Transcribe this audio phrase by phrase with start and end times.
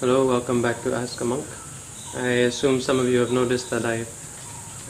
[0.00, 1.44] Hello, welcome back to Ask a Monk.
[2.14, 4.06] I assume some of you have noticed that I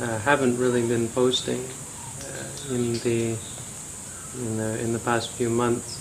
[0.04, 3.34] uh, haven't really been posting uh, in the
[4.34, 5.99] in the in the past few months,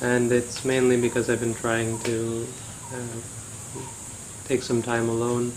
[0.00, 2.46] and it's mainly because I've been trying to
[2.94, 3.18] uh,
[4.46, 5.52] take some time alone,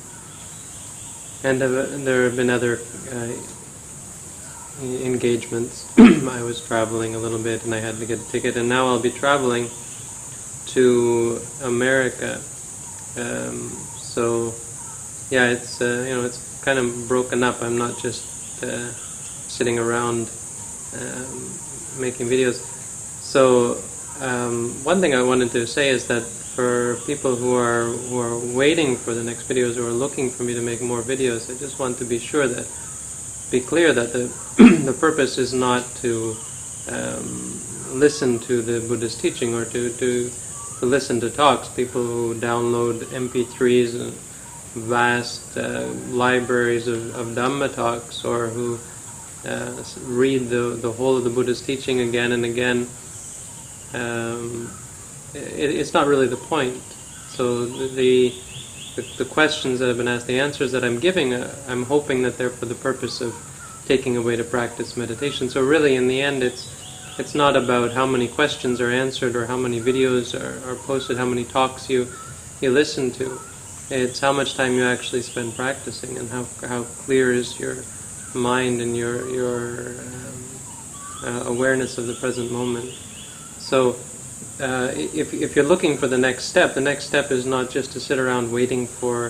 [1.46, 2.78] and there have been other
[3.10, 3.32] uh,
[4.84, 5.88] engagements.
[5.98, 8.88] I was traveling a little bit, and I had to get a ticket, and now
[8.88, 9.70] I'll be traveling
[10.66, 12.42] to America
[13.18, 14.54] um, so
[15.30, 17.62] yeah, it's uh, you know it's kind of broken up.
[17.62, 18.24] I'm not just
[18.64, 18.92] uh,
[19.48, 20.30] sitting around
[20.94, 21.50] um,
[22.00, 22.60] making videos.
[23.22, 23.82] So
[24.20, 28.38] um, one thing I wanted to say is that for people who are who are
[28.38, 31.80] waiting for the next videos or looking for me to make more videos, I just
[31.80, 32.68] want to be sure that
[33.50, 34.32] be clear that the
[34.86, 36.36] the purpose is not to
[36.90, 37.60] um,
[37.94, 40.32] listen to the Buddhist teaching or to to
[40.82, 44.14] who listen to talks, people who download MP3s and
[44.74, 48.80] vast uh, libraries of, of Dhamma talks, or who
[49.46, 52.88] uh, read the, the whole of the Buddha's teaching again and again.
[53.94, 54.72] Um,
[55.36, 56.82] it, it's not really the point.
[57.30, 58.34] So the,
[58.96, 62.24] the, the questions that have been asked, the answers that I'm giving, uh, I'm hoping
[62.24, 63.36] that they're for the purpose of
[63.86, 65.48] taking away to practice meditation.
[65.48, 66.81] So really, in the end, it's
[67.22, 71.18] it's not about how many questions are answered or how many videos are, are posted,
[71.18, 72.08] how many talks you
[72.62, 73.40] you listen to.
[73.92, 77.78] It's how much time you actually spend practicing and how how clear is your
[78.34, 80.40] mind and your your um,
[81.24, 82.90] uh, awareness of the present moment.
[83.60, 83.96] So.
[84.60, 87.92] Uh, if, if you're looking for the next step, the next step is not just
[87.94, 89.30] to sit around waiting for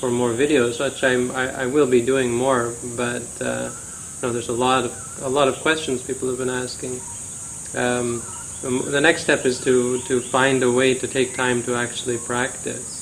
[0.00, 2.74] for more videos, which I'm, I, I will be doing more.
[2.96, 3.70] But uh,
[4.16, 4.92] you know, there's a lot of
[5.22, 7.00] a lot of questions people have been asking.
[7.74, 8.22] Um,
[8.62, 12.94] the next step is to, to find a way to take time to actually practice.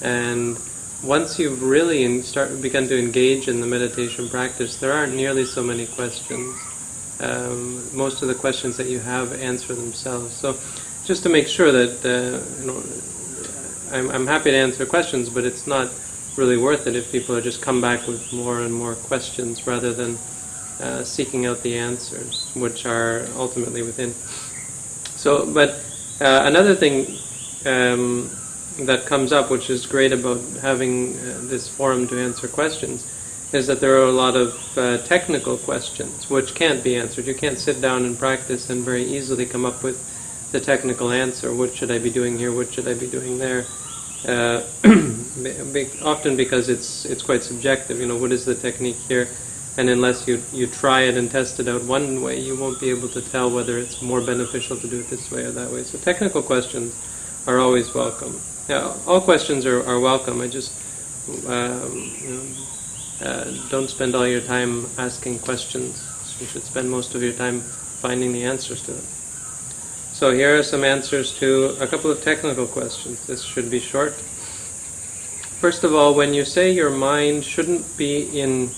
[0.00, 0.58] And
[1.02, 5.62] once you've really start begun to engage in the meditation practice, there aren't nearly so
[5.62, 6.54] many questions.
[7.20, 10.34] Um, most of the questions that you have answer themselves.
[10.34, 10.56] So,
[11.04, 12.82] just to make sure that uh, you know,
[13.92, 15.92] I'm, I'm happy to answer questions, but it's not
[16.36, 20.18] really worth it if people just come back with more and more questions rather than
[20.80, 24.12] uh, seeking out the answers, which are ultimately within.
[25.16, 25.70] So, but
[26.20, 27.16] uh, another thing
[27.66, 28.30] um,
[28.80, 33.10] that comes up, which is great about having uh, this forum to answer questions,
[33.52, 37.26] is that there are a lot of uh, technical questions which can't be answered.
[37.26, 40.10] You can't sit down and practice and very easily come up with
[40.50, 41.54] the technical answer.
[41.54, 42.52] What should I be doing here?
[42.52, 43.64] What should I be doing there?
[44.26, 44.62] Uh,
[46.02, 48.00] often because it's it's quite subjective.
[48.00, 49.28] You know, what is the technique here?
[49.76, 52.90] And unless you, you try it and test it out one way, you won't be
[52.90, 55.82] able to tell whether it's more beneficial to do it this way or that way.
[55.82, 56.94] So technical questions
[57.46, 58.40] are always welcome.
[58.68, 60.40] Yeah, all questions are, are welcome.
[60.40, 60.72] I just
[61.46, 62.34] um, you
[63.20, 66.10] know, uh, don't spend all your time asking questions.
[66.40, 69.04] You should spend most of your time finding the answers to them.
[70.12, 73.26] So here are some answers to a couple of technical questions.
[73.26, 74.12] This should be short.
[75.60, 78.68] First of all, when you say your mind shouldn't be in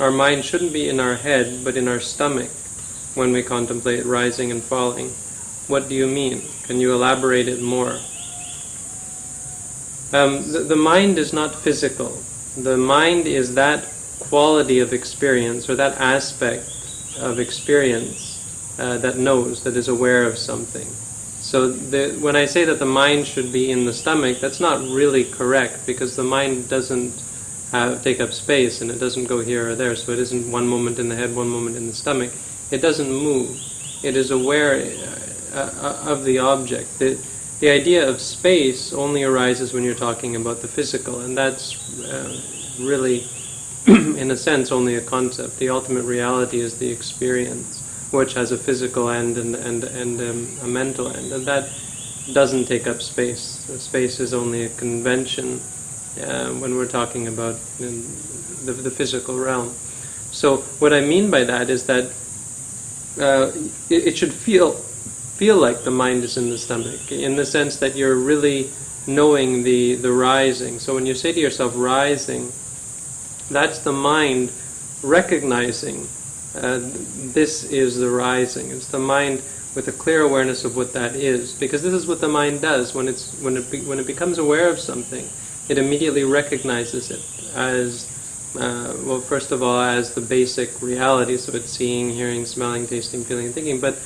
[0.00, 2.50] our mind shouldn't be in our head, but in our stomach
[3.14, 5.10] when we contemplate rising and falling.
[5.66, 6.42] What do you mean?
[6.62, 7.98] Can you elaborate it more?
[10.12, 12.16] Um, the, the mind is not physical.
[12.56, 13.84] The mind is that
[14.20, 16.64] quality of experience or that aspect
[17.18, 20.86] of experience uh, that knows, that is aware of something.
[21.40, 24.80] So the, when I say that the mind should be in the stomach, that's not
[24.88, 27.22] really correct because the mind doesn't
[27.72, 29.96] have, take up space and it doesn't go here or there.
[29.96, 32.32] So it isn't one moment in the head, one moment in the stomach.
[32.70, 33.60] It doesn't move.
[34.02, 34.74] It is aware
[35.52, 36.98] uh, uh, of the object.
[36.98, 37.18] The,
[37.60, 42.40] the idea of space only arises when you're talking about the physical, and that's uh,
[42.78, 43.26] really,
[43.86, 45.58] in a sense, only a concept.
[45.58, 47.80] The ultimate reality is the experience,
[48.12, 51.68] which has a physical end and, and, and um, a mental end, and that
[52.32, 53.66] doesn't take up space.
[53.78, 55.60] Space is only a convention
[56.20, 59.70] uh, when we're talking about the, the, physical realm.
[60.30, 62.04] So what I mean by that is that
[63.20, 63.52] uh,
[63.88, 67.76] it, it, should feel feel like the mind is in the stomach, in the sense
[67.76, 68.70] that you're really
[69.06, 70.78] knowing the the rising.
[70.78, 72.52] So when you say to yourself rising,
[73.50, 74.52] that's the mind
[75.02, 76.08] recognizing
[76.54, 76.80] uh,
[77.32, 78.70] this is the rising.
[78.70, 79.42] It's the mind
[79.74, 82.94] with a clear awareness of what that is, because this is what the mind does
[82.94, 85.28] when it's when it be, when it becomes aware of something
[85.68, 87.22] it immediately recognizes it
[87.54, 88.06] as,
[88.58, 93.24] uh, well, first of all, as the basic reality, so it's seeing, hearing, smelling, tasting,
[93.24, 93.98] feeling, and thinking, but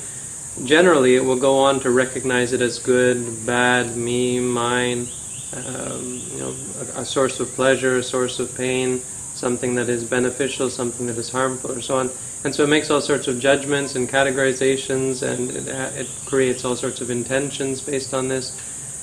[0.64, 5.06] generally it will go on to recognize it as good, bad, me, mine,
[5.54, 6.54] um, you know,
[6.96, 9.00] a, a, source of pleasure, a source of pain,
[9.34, 12.10] something that is beneficial, something that is harmful, or so on.
[12.44, 16.74] And so it makes all sorts of judgments and categorizations, and it, it creates all
[16.74, 18.56] sorts of intentions based on this,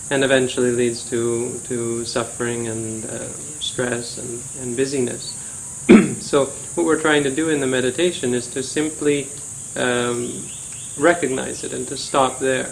[0.10, 3.28] and eventually leads to to suffering and uh,
[3.60, 5.36] stress and, and busyness.
[6.20, 6.46] so
[6.76, 9.28] what we're trying to do in the meditation is to simply
[9.76, 10.46] um,
[10.98, 12.70] recognize it and to stop there.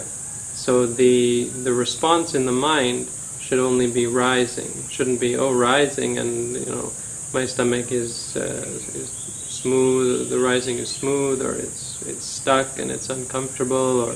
[0.54, 3.08] So the the response in the mind
[3.40, 4.70] should only be rising.
[4.90, 6.92] shouldn't be oh rising and you know
[7.32, 8.64] my stomach is, uh,
[8.94, 9.10] is
[9.48, 10.30] smooth.
[10.30, 14.14] The rising is smooth, or it's it's stuck and it's uncomfortable, or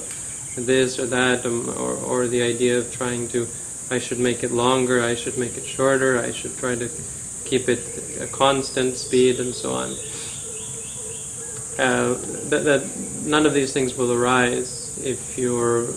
[0.56, 3.46] this or that, um, or or the idea of trying to
[3.92, 5.02] I should make it longer.
[5.02, 6.18] I should make it shorter.
[6.18, 6.88] I should try to
[7.44, 7.80] keep it
[8.20, 9.90] a constant speed and so on.
[11.78, 12.14] Uh,
[12.48, 12.82] that, that
[13.24, 15.88] none of these things will arise if you're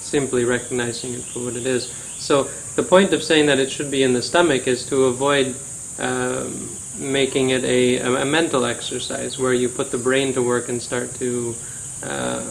[0.00, 1.92] simply recognizing it for what it is.
[2.18, 5.54] So the point of saying that it should be in the stomach is to avoid
[5.98, 6.68] um,
[6.98, 11.14] making it a, a, mental exercise where you put the brain to work and start
[11.16, 11.54] to
[12.02, 12.44] uh,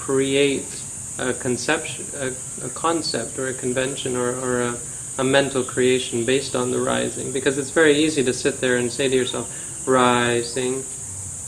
[0.00, 0.82] create
[1.18, 2.32] a conception, a,
[2.64, 4.78] a, concept or a convention or, or a,
[5.18, 7.30] a mental creation based on the rising.
[7.32, 9.46] Because it's very easy to sit there and say to yourself,
[9.86, 10.82] rising,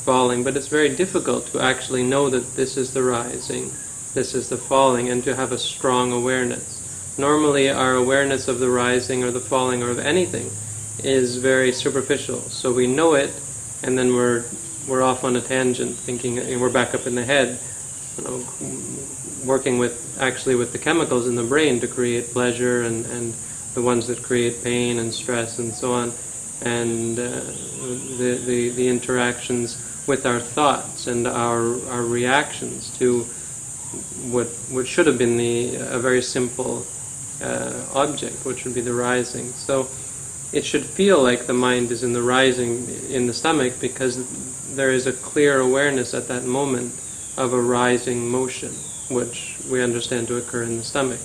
[0.04, 3.70] falling, but it's very difficult to actually know that this is the rising,
[4.12, 6.80] this is the falling, and to have a strong awareness.
[7.16, 10.50] Normally, our awareness of the rising or the falling or of anything
[11.02, 12.40] is very superficial.
[12.40, 13.32] So we know it,
[13.82, 14.44] and then we're
[14.88, 17.58] we're off on a tangent, thinking we're back up in the head,
[18.18, 18.44] you know,
[19.44, 23.34] working with actually with the chemicals in the brain to create pleasure and, and
[23.74, 26.12] the ones that create pain and stress and so on,
[26.62, 27.40] and uh,
[28.18, 33.22] the, the the interactions with our thoughts and our our reactions to
[34.30, 36.86] what what should have been the a very simple
[37.42, 39.52] uh, object, which would be the rising.
[39.52, 39.88] So
[40.52, 44.24] it should feel like the mind is in the rising in the stomach because
[44.74, 46.92] there is a clear awareness at that moment
[47.36, 48.70] of a rising motion,
[49.08, 51.20] which we understand to occur in the stomach.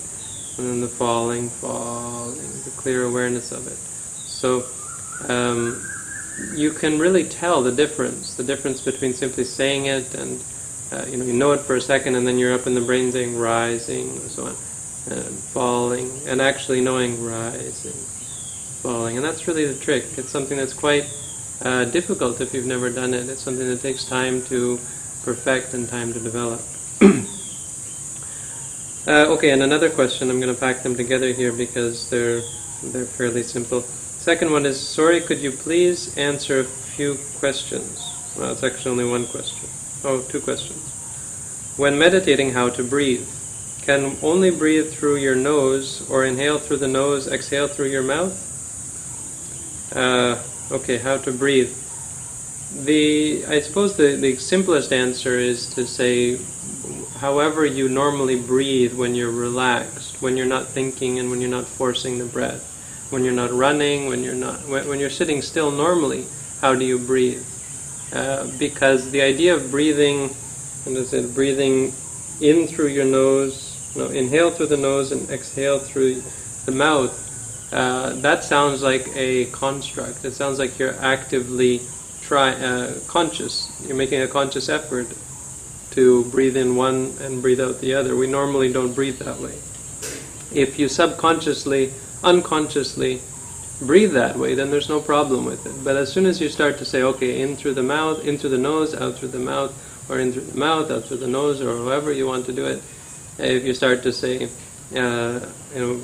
[0.58, 3.78] And then the falling, falling, the clear awareness of it.
[4.26, 4.66] So
[5.30, 5.88] um,
[6.56, 10.44] you can really tell the difference, the difference between simply saying it and
[10.92, 12.80] uh, you know you know it for a second and then you're up in the
[12.80, 14.56] brain saying rising and so on,
[15.12, 17.94] and falling, and actually knowing rising
[18.88, 20.06] falling, and that's really the trick.
[20.18, 21.06] It's something that's quite
[21.62, 23.28] uh, difficult if you've never done it.
[23.28, 24.80] It's something that takes time to
[25.28, 26.62] perfect and time to develop.
[29.06, 30.30] uh, okay, and another question.
[30.30, 32.42] I'm going to pack them together here because they're
[32.82, 33.82] they're fairly simple.
[33.82, 38.10] Second one is, sorry, could you please answer a few questions?
[38.38, 39.68] Well, it's actually only one question.
[40.06, 40.80] Oh, two questions.
[41.76, 43.28] When meditating, how to breathe?
[43.82, 48.34] Can only breathe through your nose, or inhale through the nose, exhale through your mouth?
[49.94, 50.42] Uh,
[50.72, 51.76] okay, how to breathe.
[52.76, 56.38] The I suppose the, the simplest answer is to say,
[57.20, 61.66] however you normally breathe when you're relaxed, when you're not thinking and when you're not
[61.66, 65.72] forcing the breath, when you're not running, when you're not when, when you're sitting still
[65.72, 66.26] normally,
[66.62, 67.46] how do you breathe?
[68.14, 70.30] Uh, because the idea of breathing,
[70.86, 71.94] and is it breathing
[72.42, 76.22] in through your nose, no, inhale through the nose and exhale through
[76.66, 77.24] the mouth
[77.72, 80.24] uh, that sounds like a construct.
[80.24, 81.82] It sounds like you're actively
[82.28, 83.72] try uh, conscious.
[83.88, 85.08] You're making a conscious effort
[85.92, 88.16] to breathe in one and breathe out the other.
[88.16, 89.56] We normally don't breathe that way.
[90.52, 91.94] If you subconsciously,
[92.24, 93.22] unconsciously
[93.82, 95.84] breathe that way, then there's no problem with it.
[95.84, 98.50] But as soon as you start to say, okay, in through the mouth, in through
[98.52, 99.72] the nose, out through the mouth,
[100.10, 102.66] or in through the mouth, out through the nose, or however you want to do
[102.66, 102.82] it,
[103.40, 104.50] if you start to say,
[104.96, 105.40] uh,
[105.74, 106.02] you know,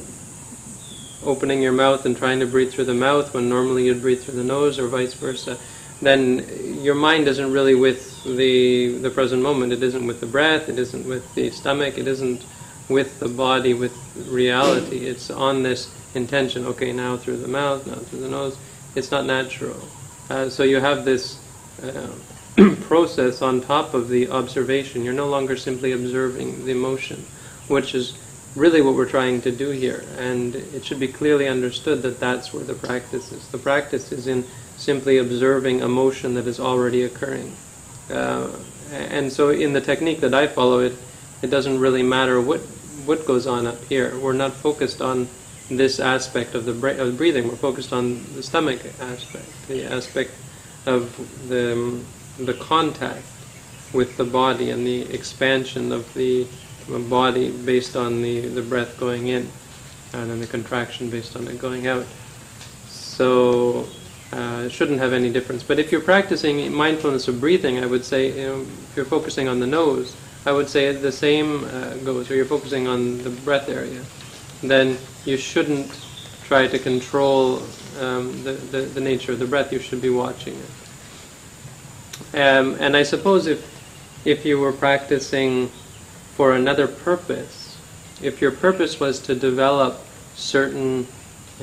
[1.26, 4.36] opening your mouth and trying to breathe through the mouth when normally you'd breathe through
[4.36, 5.58] the nose or vice versa,
[6.06, 9.74] then your mind isn't really with the the present moment.
[9.74, 10.70] It isn't with the breath.
[10.70, 11.98] It isn't with the stomach.
[11.98, 12.44] It isn't
[12.90, 13.96] with the body, with
[14.30, 15.06] reality.
[15.08, 16.66] It's on this intention.
[16.66, 18.58] Okay, now through the mouth, now through the nose.
[18.96, 19.80] It's not natural.
[20.30, 21.40] Uh, so you have this
[21.82, 22.08] uh,
[22.82, 25.04] process on top of the observation.
[25.04, 27.26] You're no longer simply observing the emotion,
[27.68, 28.18] which is
[28.56, 30.04] really what we're trying to do here.
[30.18, 33.48] And it should be clearly understood that that's where the practice is.
[33.48, 34.46] The practice is in
[34.84, 37.56] simply observing a motion that is already occurring.
[38.12, 38.50] Uh,
[38.92, 40.94] and so in the technique that I follow, it,
[41.42, 42.60] it doesn't really matter what,
[43.06, 44.18] what goes on up here.
[44.20, 45.28] We're not focused on
[45.70, 47.48] this aspect of the bre- of breathing.
[47.48, 50.32] We're focused on the stomach aspect, the aspect
[50.86, 51.16] of
[51.48, 52.04] the,
[52.38, 53.26] the contact
[53.94, 56.46] with the body and the expansion of the
[57.10, 59.50] body based on the, the breath going in.
[60.14, 62.06] and then the contraction based on it going out.
[62.88, 63.88] So
[64.34, 65.62] uh, shouldn't have any difference.
[65.62, 69.48] But if you're practicing mindfulness of breathing, I would say, you know, if you're focusing
[69.48, 73.30] on the nose, I would say the same uh, goes, or you're focusing on the
[73.30, 74.04] breath area,
[74.62, 75.92] then you shouldn't
[76.46, 77.62] try to control
[78.00, 82.40] um, the, the, the, nature of the breath, you should be watching it.
[82.40, 83.70] Um, and I suppose if,
[84.26, 85.68] if you were practicing
[86.36, 87.78] for another purpose,
[88.22, 90.02] if your purpose was to develop
[90.36, 91.08] certain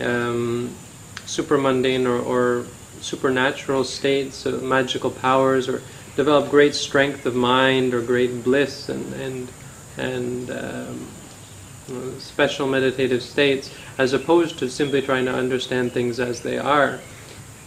[0.01, 0.73] um,
[1.37, 2.67] supramundane or, or
[3.01, 5.83] supernatural states, uh, magical powers, or
[6.17, 9.49] develop great strength of mind or great bliss and and
[9.97, 11.07] and um,
[12.19, 17.01] special meditative states, as opposed to simply trying to understand things as they are,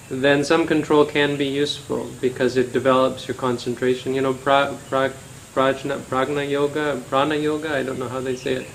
[0.10, 4.14] then some control can be useful because it develops your concentration.
[4.14, 5.12] You know, pra, pra,
[5.54, 7.76] prajna, pragna yoga, prana yoga.
[7.76, 8.68] I don't know how they say it.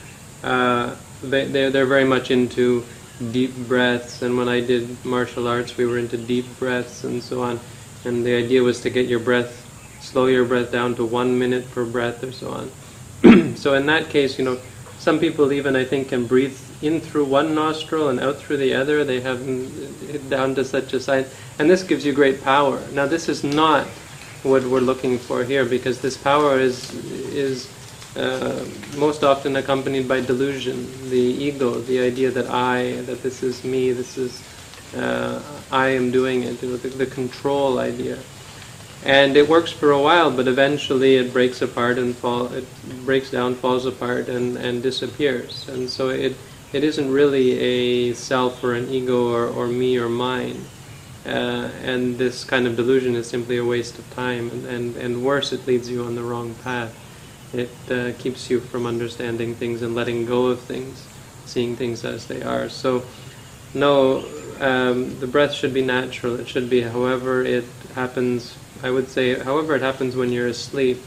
[0.43, 2.85] Uh, they they're, they're very much into
[3.33, 7.43] deep breaths, and when I did martial arts, we were into deep breaths and so
[7.43, 7.61] on.
[8.05, 9.67] And the idea was to get your breath,
[10.01, 13.57] slow your breath down to one minute per breath or so on.
[13.57, 14.59] so in that case, you know,
[14.99, 18.75] some people even I think can breathe in through one nostril and out through the
[18.75, 19.05] other.
[19.05, 22.81] They have it down to such a size, and this gives you great power.
[22.93, 23.87] Now this is not
[24.43, 26.95] what we're looking for here because this power is
[27.35, 27.69] is
[28.19, 28.65] uh,
[28.97, 33.93] most often accompanied by delusion, the ego, the idea that I, that this is me,
[33.93, 34.43] this is,
[34.97, 38.19] uh, I am doing it, the, the control idea.
[39.05, 42.67] And it works for a while, but eventually it breaks apart and fall, it
[43.07, 45.69] breaks down, falls apart, and, and disappears.
[45.69, 46.37] And so it,
[46.73, 50.65] it isn't really a self or an ego or, or me or mine.
[51.25, 55.25] Uh, and this kind of delusion is simply a waste of time, and, and, and
[55.25, 56.93] worse, it leads you on the wrong path.
[57.53, 61.07] It uh, keeps you from understanding things and letting go of things,
[61.47, 62.69] seeing things as they are.
[62.69, 63.05] So,
[63.75, 64.25] no,
[64.61, 66.39] um, the breath should be natural.
[66.39, 67.65] It should be however it
[67.95, 68.57] happens.
[68.83, 71.03] I would say, however it happens when you're asleep,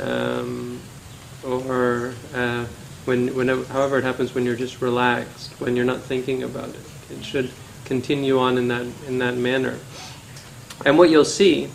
[0.00, 0.80] um,
[1.44, 2.66] or uh,
[3.04, 6.80] when, when, however it happens when you're just relaxed, when you're not thinking about it.
[7.10, 7.50] It should
[7.84, 9.78] continue on in that in that manner.
[10.86, 11.68] And what you'll see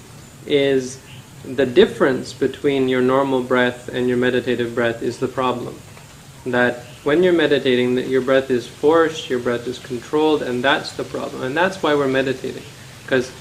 [0.45, 0.99] is
[1.43, 5.79] the difference between your normal breath and your meditative breath is the problem.
[6.45, 10.93] That when you're meditating, that your breath is forced, your breath is controlled, and that's
[10.93, 11.43] the problem.
[11.43, 12.63] And that's why we're meditating.
[13.03, 13.31] Because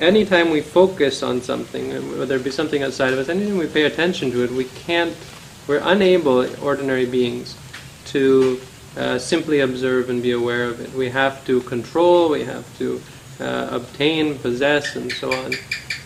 [0.00, 3.84] anytime we focus on something, whether it be something outside of us, anytime we pay
[3.84, 5.16] attention to it, we can't,
[5.68, 7.56] we're unable, ordinary beings,
[8.06, 8.60] to
[8.96, 10.92] uh, simply observe and be aware of it.
[10.94, 13.00] We have to control, we have to
[13.38, 15.54] uh, obtain, possess, and so on.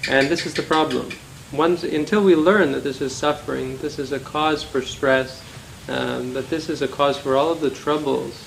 [0.09, 1.11] And this is the problem
[1.52, 5.42] once until we learn that this is suffering, this is a cause for stress,
[5.88, 8.45] um, that this is a cause for all of the troubles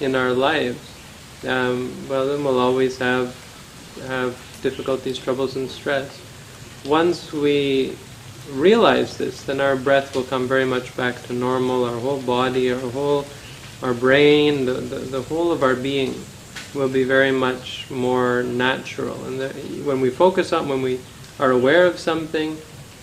[0.00, 0.78] in our lives,
[1.46, 3.34] um, well, then we'll always have
[4.06, 6.20] have difficulties, troubles, and stress.
[6.84, 7.96] Once we
[8.50, 11.84] realize this, then our breath will come very much back to normal.
[11.84, 13.24] Our whole body, our whole,
[13.82, 16.14] our brain, the, the, the whole of our being
[16.74, 19.22] will be very much more natural.
[19.24, 19.48] And the,
[19.84, 20.98] when we focus on, when we
[21.38, 22.56] are aware of something,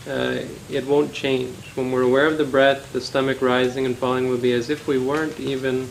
[0.07, 1.55] uh, it won't change.
[1.75, 4.87] When we're aware of the breath, the stomach rising and falling will be as if
[4.87, 5.89] we weren't even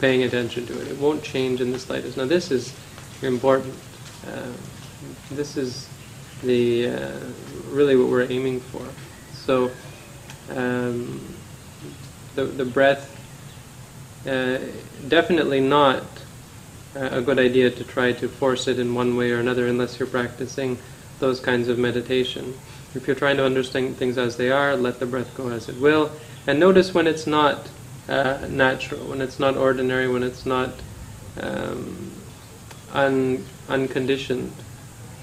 [0.00, 0.88] paying attention to it.
[0.88, 2.16] It won't change in the slightest.
[2.16, 2.74] Now, this is
[3.22, 3.74] important.
[4.26, 4.52] Uh,
[5.30, 5.88] this is
[6.42, 7.20] the uh,
[7.70, 8.86] really what we're aiming for.
[9.34, 9.70] So,
[10.50, 11.20] um,
[12.34, 13.14] the the breath
[14.26, 14.58] uh,
[15.08, 16.02] definitely not
[16.94, 20.08] a good idea to try to force it in one way or another unless you're
[20.08, 20.76] practicing
[21.20, 22.54] those kinds of meditation.
[22.94, 25.76] If you're trying to understand things as they are, let the breath go as it
[25.80, 26.10] will.
[26.46, 27.68] And notice when it's not
[28.08, 30.70] uh, natural, when it's not ordinary, when it's not
[31.40, 32.10] um,
[32.92, 34.52] un- unconditioned.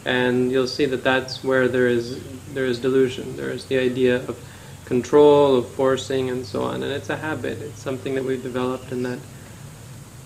[0.06, 2.22] And you'll see that that's where there is
[2.54, 3.36] there is delusion.
[3.36, 4.40] There is the idea of
[4.86, 6.84] control, of forcing, and so on.
[6.84, 7.60] And it's a habit.
[7.62, 9.20] It's something that we've developed and that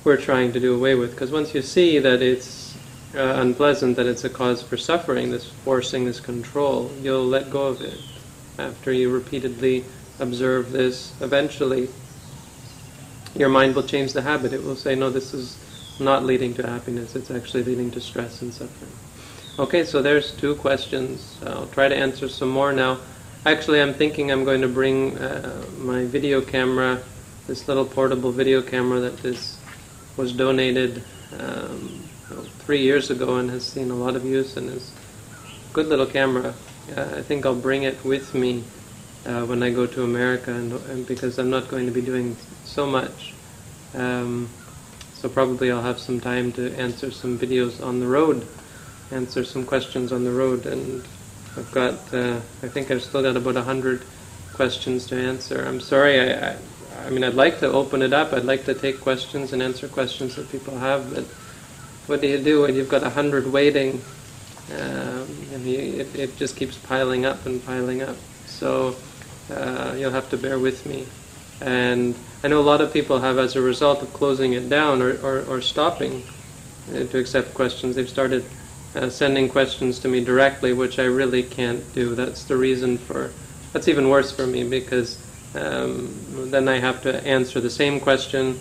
[0.03, 1.11] we're trying to do away with.
[1.11, 2.58] Because once you see that it's
[3.15, 7.67] uh, unpleasant, that it's a cause for suffering, this forcing, this control, you'll let go
[7.67, 7.99] of it.
[8.57, 9.85] After you repeatedly
[10.19, 11.89] observe this, eventually
[13.35, 14.53] your mind will change the habit.
[14.53, 15.57] It will say, no, this is
[15.99, 18.91] not leading to happiness, it's actually leading to stress and suffering.
[19.59, 21.37] Okay, so there's two questions.
[21.45, 22.99] I'll try to answer some more now.
[23.45, 27.01] Actually, I'm thinking I'm going to bring uh, my video camera,
[27.47, 29.57] this little portable video camera that is
[30.15, 31.01] was donated
[31.39, 32.08] um,
[32.69, 34.91] three years ago and has seen a lot of use and is
[35.71, 36.53] a good little camera.
[36.95, 38.63] Uh, I think I'll bring it with me
[39.25, 42.37] uh, when I go to America and, and, because I'm not going to be doing
[42.65, 43.33] so much
[43.95, 44.49] Um,
[45.15, 48.47] so probably I'll have some time to answer some videos on the road,
[49.11, 51.03] answer some questions on the road, and
[51.57, 54.03] I've got, uh, I think I've still got about a hundred
[54.53, 55.65] questions to answer.
[55.65, 56.57] I'm sorry, I, I,
[57.07, 58.33] I mean, I'd like to open it up.
[58.33, 61.25] I'd like to take questions and answer questions that people have, but
[62.09, 64.01] what do you do when you've got a hundred waiting?
[64.71, 68.15] Um, and you, it, it just keeps piling up and piling up.
[68.47, 68.95] So
[69.51, 71.05] uh, you'll have to bear with me.
[71.61, 75.01] And I know a lot of people have, as a result of closing it down
[75.01, 76.23] or, or, or stopping
[76.89, 78.43] uh, to accept questions, they've started
[78.95, 82.15] uh, sending questions to me directly, which I really can't do.
[82.15, 83.31] That's the reason for.
[83.71, 85.17] That's even worse for me because
[85.53, 86.15] um,
[86.49, 88.59] then I have to answer the same question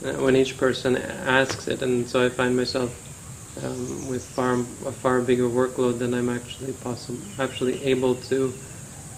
[0.00, 2.90] when each person asks it, and so I find myself
[3.64, 8.52] um, with far a far bigger workload than I'm actually possible actually able to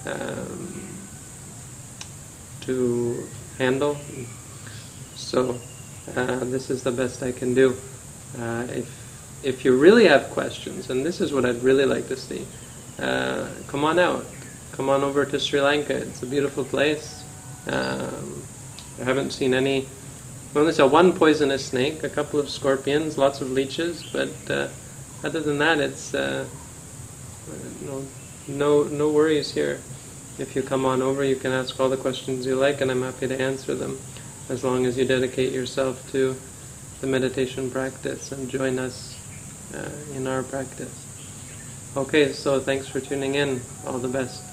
[0.07, 0.97] um,
[2.63, 3.27] to
[3.59, 3.97] handle.
[5.15, 5.59] So
[6.17, 7.77] uh, this is the best I can do.
[8.39, 8.89] Uh, if
[9.43, 12.47] if you really have questions, and this is what I'd really like to see,
[12.99, 14.25] uh, come on out.
[14.73, 15.95] Come on over to Sri Lanka.
[15.95, 17.23] It's a beautiful place.
[17.67, 18.43] Um,
[19.01, 19.87] I haven't seen any.
[20.55, 24.69] I only saw one poisonous snake, a couple of scorpions, lots of leeches, but uh,
[25.23, 26.45] other than that, it's uh,
[27.83, 28.05] no,
[28.49, 29.81] no no worries here.
[30.39, 33.03] If you come on over, you can ask all the questions you like, and I'm
[33.03, 33.99] happy to answer them,
[34.49, 36.35] as long as you dedicate yourself to
[37.01, 39.17] the meditation practice and join us
[39.75, 41.07] uh, in our practice.
[41.97, 43.61] Okay, so thanks for tuning in.
[43.87, 44.50] All the best.